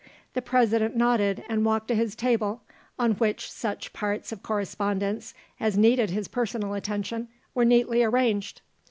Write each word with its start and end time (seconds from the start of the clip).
The 0.33 0.41
President 0.41 0.95
nodded 0.95 1.43
and 1.47 1.63
walked 1.63 1.87
to 1.89 1.93
his 1.93 2.15
table 2.15 2.63
on 2.97 3.11
which 3.11 3.51
such 3.51 3.93
parts 3.93 4.31
of 4.31 4.41
correspondence 4.41 5.35
as 5.59 5.77
needed 5.77 6.09
his 6.09 6.27
personal 6.27 6.73
attention 6.73 7.27
were 7.53 7.65
neatly 7.65 8.01
arranged. 8.01 8.61